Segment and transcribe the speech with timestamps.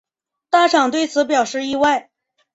[0.49, 2.09] 大场对此表示意外。